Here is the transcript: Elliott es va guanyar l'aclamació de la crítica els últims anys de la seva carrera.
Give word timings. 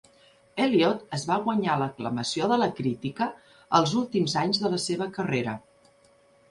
Elliott 0.63 1.03
es 1.17 1.25
va 1.31 1.37
guanyar 1.43 1.75
l'aclamació 1.81 2.49
de 2.53 2.57
la 2.63 2.71
crítica 2.81 3.29
els 3.81 3.95
últims 4.03 4.37
anys 4.47 4.63
de 4.65 4.75
la 4.77 4.83
seva 4.91 5.11
carrera. 5.21 5.57